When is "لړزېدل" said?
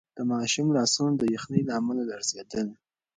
2.09-2.67